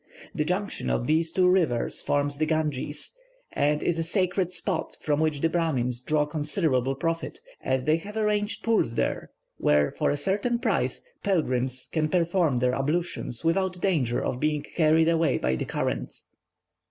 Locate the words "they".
7.85-7.97